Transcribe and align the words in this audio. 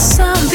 sun 0.00 0.50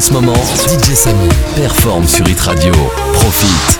En 0.00 0.02
ce 0.02 0.14
moment, 0.14 0.32
DJ 0.32 0.94
Samy 0.94 1.28
performe 1.54 2.08
sur 2.08 2.26
Hit 2.26 2.40
Radio. 2.40 2.72
Profite. 3.12 3.79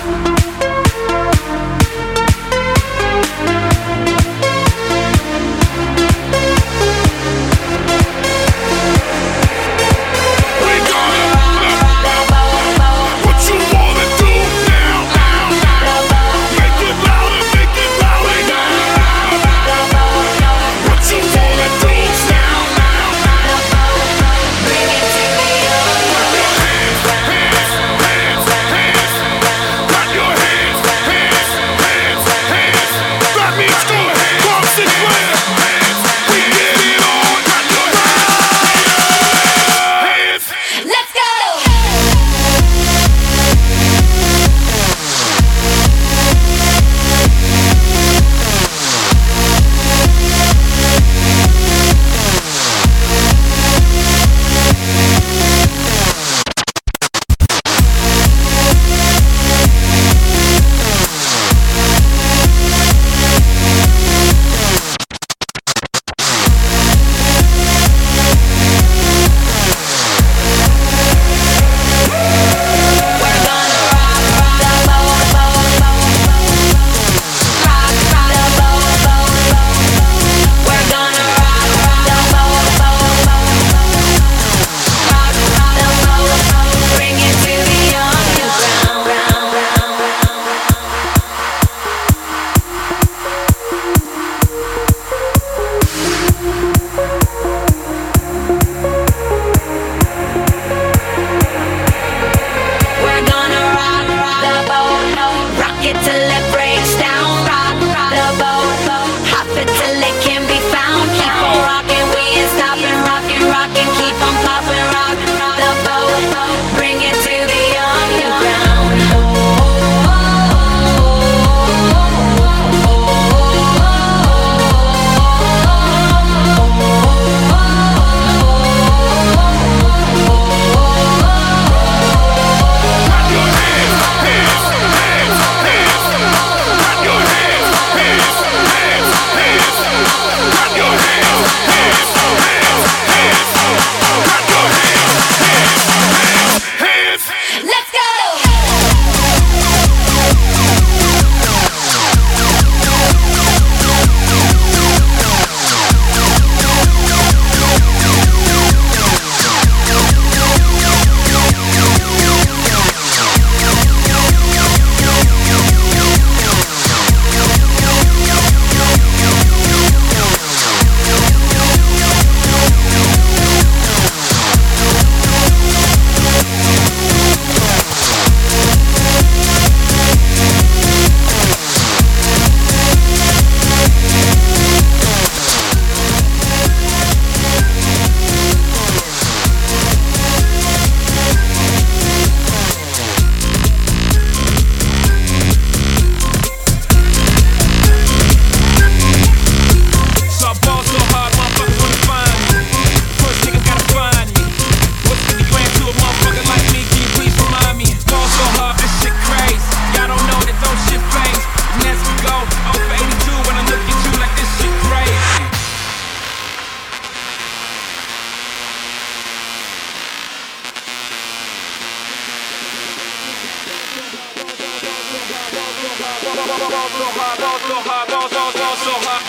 Dans 226.51 226.57
son 226.57 226.65
rap, 226.65 227.39
dans 227.39 227.59
son 227.65 227.79
rap, 227.87 228.09
dans 228.09 228.27
son 228.27 228.35
rap, 228.35 228.55
dans 228.57 228.75
son 228.75 228.97
rap, 229.07 229.23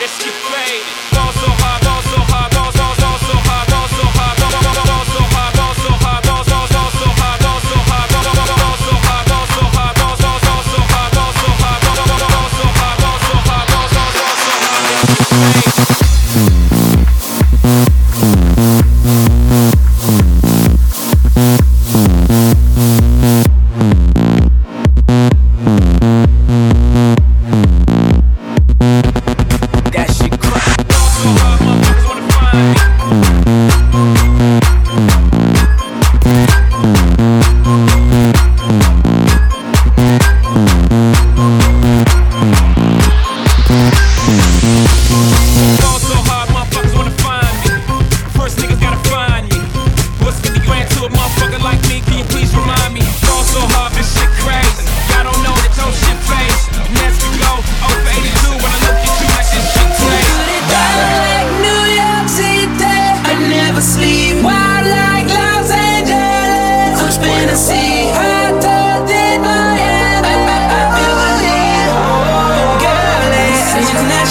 dans 1.13 1.33
son 1.41 1.53
rap, 1.63 1.82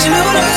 you 0.04 0.10
know 0.10 0.51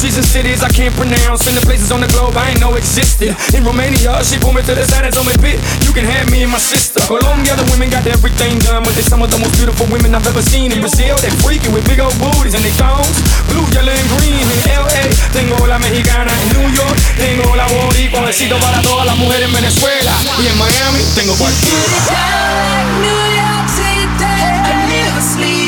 Streets 0.00 0.16
and 0.16 0.24
cities 0.24 0.62
I 0.64 0.72
can't 0.72 0.96
pronounce, 0.96 1.44
and 1.44 1.52
the 1.52 1.60
places 1.60 1.92
on 1.92 2.00
the 2.00 2.08
globe 2.08 2.32
I 2.32 2.48
ain't 2.48 2.60
know 2.64 2.72
existed. 2.72 3.36
In 3.52 3.60
Romania, 3.68 4.16
she 4.24 4.40
pulled 4.40 4.56
me 4.56 4.64
to 4.64 4.72
the 4.72 4.80
side 4.88 5.04
and 5.04 5.12
told 5.12 5.28
me, 5.28 5.36
"Bit, 5.44 5.60
you 5.84 5.92
can 5.92 6.08
have 6.08 6.24
me 6.32 6.40
and 6.40 6.48
my 6.48 6.56
sister." 6.56 7.04
Colombia, 7.04 7.52
the 7.52 7.68
women 7.68 7.92
got 7.92 8.08
everything 8.08 8.56
done, 8.64 8.80
but 8.80 8.96
they 8.96 9.04
some 9.04 9.20
of 9.20 9.28
the 9.28 9.36
most 9.36 9.52
beautiful 9.60 9.84
women 9.92 10.16
I've 10.16 10.24
ever 10.24 10.40
seen. 10.40 10.72
In 10.72 10.80
Brazil, 10.80 11.20
they 11.20 11.28
freaky 11.44 11.68
with 11.68 11.84
big 11.84 12.00
old 12.00 12.16
booties 12.16 12.56
and 12.56 12.64
they 12.64 12.72
thongs, 12.80 13.12
blue, 13.52 13.68
yellow, 13.76 13.92
and 13.92 14.08
green. 14.16 14.40
In 14.40 14.60
L.A., 14.72 15.04
tengo 15.36 15.66
la 15.66 15.76
mexicana. 15.76 16.32
In 16.32 16.48
New 16.56 16.68
York, 16.72 16.96
tengo 17.20 17.54
la 17.54 17.66
boricua. 17.68 18.24
Necesito 18.24 18.56
para 18.56 18.80
todas 18.80 19.04
las 19.04 19.16
mujeres 19.18 19.52
en 19.52 19.52
Venezuela 19.52 20.16
y 20.40 20.46
en 20.48 20.56
Miami, 20.56 21.00
tengo 21.14 21.36
cualquiera. 21.36 21.96
Like 22.08 22.88
New 23.04 23.20
York 23.36 23.68
City, 23.68 24.24
I 24.64 24.72
never 24.88 25.20
sleep. 25.20 25.59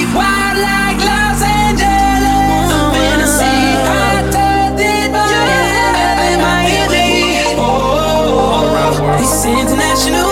you. 10.06 10.12
knew 10.12 10.31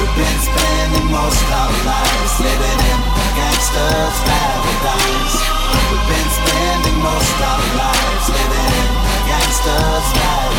We've 0.00 0.16
been 0.16 0.40
spending 0.40 1.12
most 1.12 1.44
our 1.52 1.72
lives 1.84 2.40
living 2.40 2.80
in 2.88 3.00
a 3.04 3.28
gangster's 3.36 4.16
paradise. 4.24 5.36
We've 5.92 6.06
been 6.08 6.30
spending 6.40 6.98
most 7.04 7.36
our 7.44 7.60
lives 7.76 8.26
living 8.32 8.72
in 8.80 8.92
a 8.96 9.18
gangster's 9.28 10.08
paradise. 10.16 10.49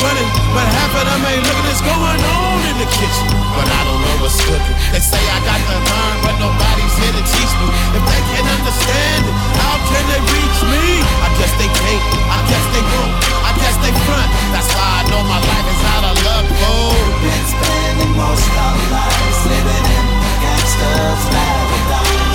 running, 0.00 0.28
but 0.56 0.66
half 0.66 0.92
of 0.96 1.04
them 1.04 1.22
ain't 1.28 1.44
looking. 1.44 1.66
What's 1.68 1.84
going 1.84 2.20
on 2.20 2.58
in 2.72 2.76
the 2.80 2.88
kitchen? 2.88 3.26
But 3.56 3.68
I 3.68 3.80
don't 3.84 4.00
know 4.00 4.16
what's 4.24 4.40
cooking. 4.40 4.76
They 4.92 5.00
say 5.00 5.20
I 5.20 5.38
got 5.44 5.60
the 5.68 5.76
learn, 5.76 6.16
but 6.24 6.34
nobody's 6.40 6.94
here 7.00 7.14
to 7.14 7.24
teach 7.24 7.52
me. 7.60 7.68
If 7.96 8.02
they 8.04 8.22
can't 8.32 8.48
understand 8.60 9.22
it, 9.28 9.36
how 9.60 9.76
can 9.88 10.04
they 10.10 10.20
reach 10.24 10.58
me? 10.72 10.84
I 11.04 11.28
guess 11.36 11.52
they 11.60 11.70
can't. 11.70 12.04
I 12.32 12.40
guess 12.48 12.64
they 12.72 12.84
won't. 12.84 13.14
I 13.44 13.50
guess 13.60 13.76
they 13.84 13.92
front. 14.08 14.28
That's 14.56 14.68
why 14.72 14.88
I 14.88 15.02
know 15.12 15.22
my 15.24 15.40
life 15.40 15.68
is 15.68 15.82
out 15.94 16.04
of 16.10 16.16
love. 16.24 16.46
Oh, 16.48 16.96
been 17.20 17.44
spending 17.46 18.12
most 18.16 18.44
of 18.48 18.56
our 18.56 18.78
lives 18.92 19.38
living 19.48 19.84
in 19.84 20.04
gangsters' 20.40 21.24
lifestyle. 21.34 22.29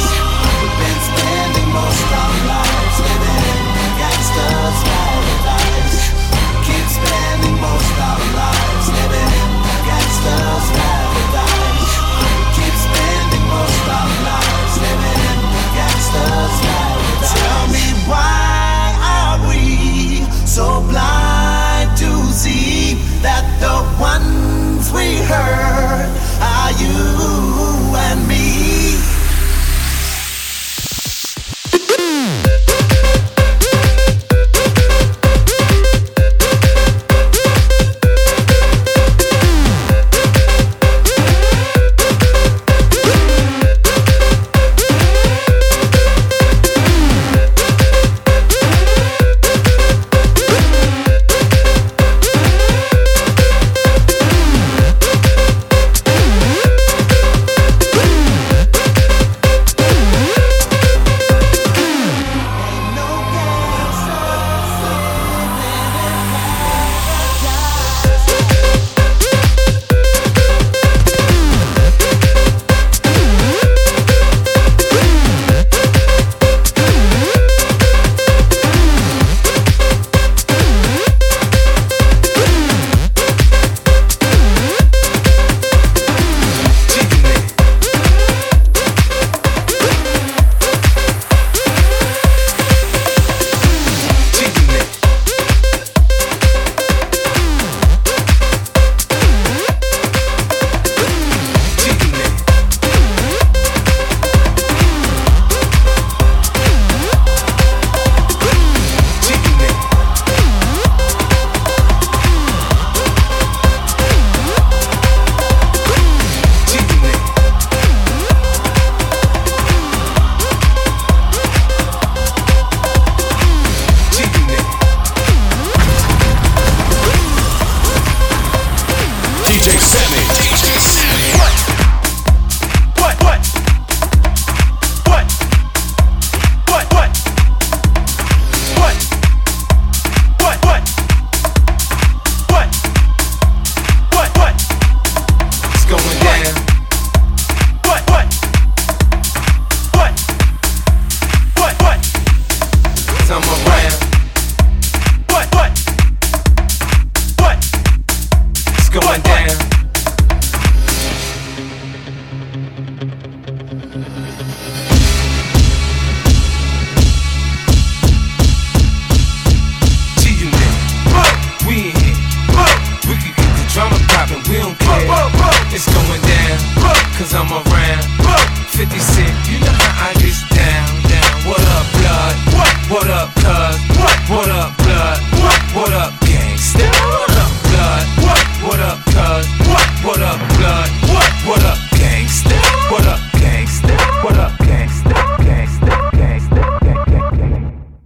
going 159.02 159.22
down. 159.24 159.75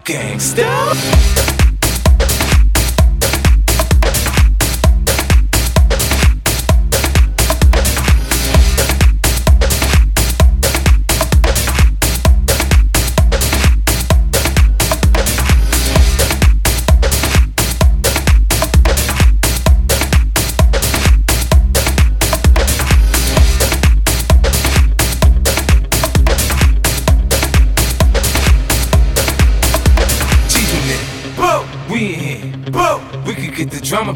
Gangsta, 0.10 0.66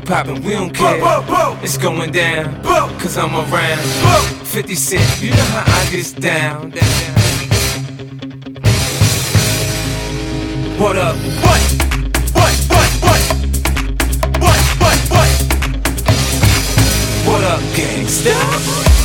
poppin', 0.05 0.43
we 0.43 0.51
don't 0.51 0.73
care. 0.73 0.99
It's 1.63 1.77
going 1.77 2.11
down, 2.11 2.61
cause 2.99 3.17
I'm 3.17 3.33
around. 3.35 3.79
50 4.45 4.75
Cent, 4.75 5.21
you 5.21 5.31
know 5.31 5.37
how 5.37 5.63
I 5.65 5.89
get 5.91 6.15
down. 6.21 6.71
What 10.79 10.97
up? 10.97 11.15
What? 11.15 11.61
What? 12.33 12.53
What? 12.69 12.89
What? 13.01 13.21
What? 14.39 14.59
What? 14.81 14.99
What? 15.09 15.29
What 17.25 17.43
up, 17.43 17.61
gangsta? 17.75 19.02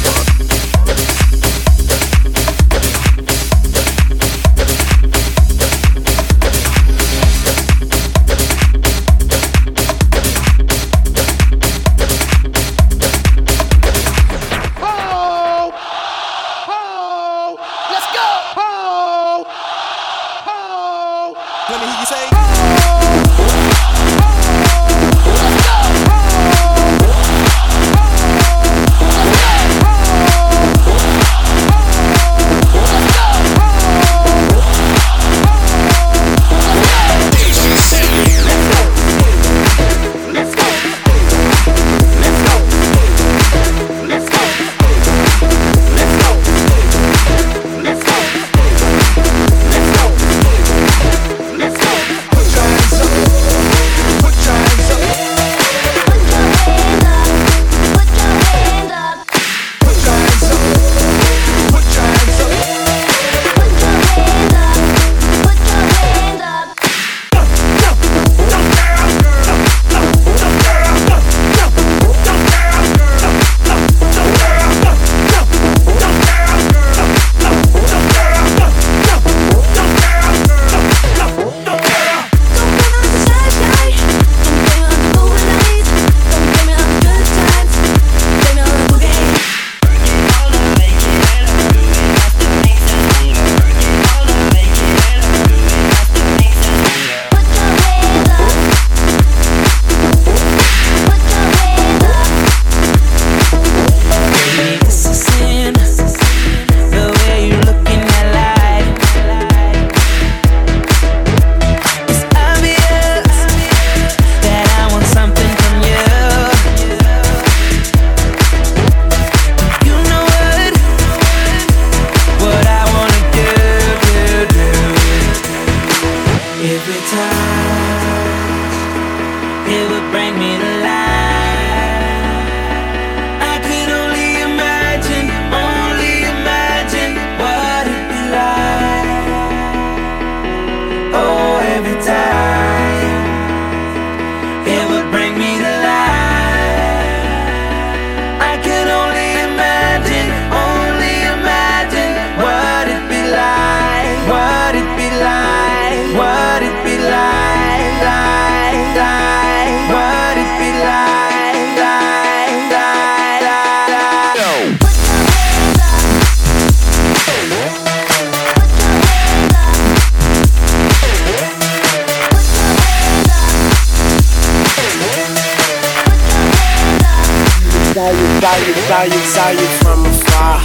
Saw 178.98 179.04
you, 179.04 179.22
saw 179.30 179.50
you 179.50 179.68
from 179.78 180.06
afar. 180.06 180.58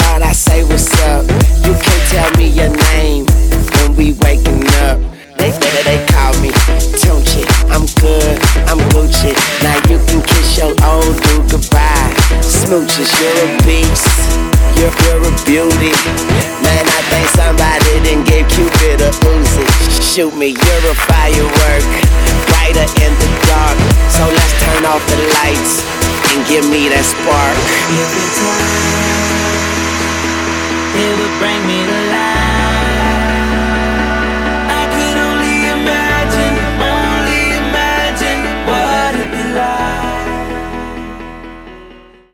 Thought 0.00 0.24
I 0.24 0.32
say 0.32 0.64
what's 0.64 0.88
up. 1.12 1.28
You 1.60 1.76
can't 1.76 2.04
tell 2.08 2.32
me 2.40 2.48
your 2.48 2.72
name 2.96 3.28
when 3.76 3.92
we 4.00 4.16
waking 4.24 4.64
up. 4.88 4.96
They 5.36 5.52
they, 5.52 5.84
they 5.84 6.00
call 6.08 6.32
me 6.40 6.48
Tunechi. 6.96 7.44
I'm 7.68 7.84
good, 8.00 8.40
I'm 8.72 8.80
Gucci. 8.96 9.36
Now 9.60 9.76
you 9.92 10.00
can 10.08 10.24
kiss 10.24 10.56
your 10.56 10.72
old 10.88 11.20
dude 11.20 11.52
goodbye. 11.52 12.16
Smooches, 12.40 13.12
you're 13.20 13.44
a 13.44 13.48
beast. 13.68 14.08
You're, 14.80 14.96
you're 15.04 15.28
a 15.28 15.32
beauty. 15.44 15.92
Man, 16.64 16.80
I 16.80 17.00
think 17.12 17.28
somebody 17.36 17.92
didn't 18.08 18.24
give 18.24 18.48
Cupid 18.56 19.04
a 19.04 19.12
Uzi. 19.36 19.68
Shoot 20.00 20.32
me, 20.32 20.56
you're 20.56 20.84
a 20.88 20.96
firework. 21.12 21.84
Brighter 22.48 22.88
in 23.04 23.12
the 23.20 23.28
dark. 23.44 23.76
So 24.08 24.24
let's 24.24 24.64
turn 24.64 24.88
off 24.88 25.04
the 25.12 25.20
lights 25.44 26.05
give 26.48 26.68
me 26.70 26.88
that 26.88 27.02
spark. 27.02 27.58
Every 27.90 28.28
time 28.38 28.86
it 30.94 31.12
would 31.18 31.34
bring 31.42 31.60
me 31.66 31.86
to 31.86 31.98
life. 32.10 32.15